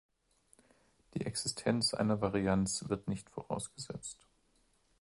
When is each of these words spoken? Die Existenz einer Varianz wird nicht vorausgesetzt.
Die 1.13 1.27
Existenz 1.27 1.93
einer 1.93 2.21
Varianz 2.21 2.89
wird 2.89 3.07
nicht 3.07 3.29
vorausgesetzt. 3.29 4.25